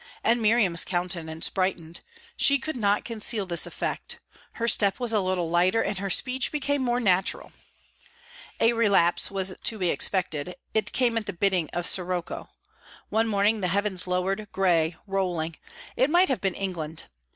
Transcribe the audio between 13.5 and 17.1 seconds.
the heavens lowered, grey, rolling; it might have been England.